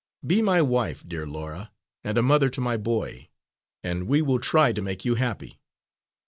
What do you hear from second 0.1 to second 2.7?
Be my wife, dear Laura, and a mother to